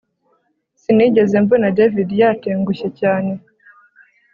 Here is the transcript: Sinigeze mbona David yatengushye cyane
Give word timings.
Sinigeze 0.81 1.35
mbona 1.43 1.67
David 1.77 2.09
yatengushye 2.21 2.87
cyane 2.99 3.31